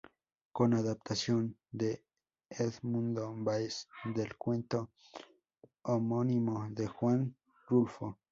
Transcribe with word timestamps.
Con 0.51 0.73
adaptación 0.73 1.59
de 1.71 2.03
Edmundo 2.49 3.31
Báez 3.37 3.87
del 4.03 4.35
cuento 4.35 4.89
homónimo 5.83 6.67
de 6.71 6.87
Juan 6.87 7.35
Rulfo. 7.67 8.17